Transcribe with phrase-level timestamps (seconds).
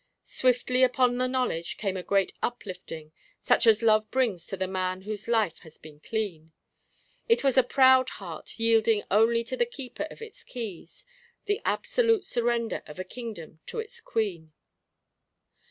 [0.25, 3.11] Swiftly upon the knowledge came a great uplifting,
[3.43, 6.53] such as Love brings to the man whose life has been clean.
[7.29, 11.05] It was a proud heart yielding only to the keeper of its keys
[11.45, 14.53] the absolute surrender of a kingdom to its queen.